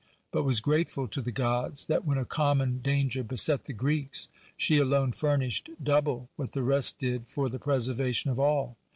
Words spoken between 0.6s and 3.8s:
grateful to the gods, that, when a common danirer beset the